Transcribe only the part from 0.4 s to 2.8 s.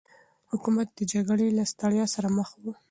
حکومت د جګړې له ستړيا سره مخ و.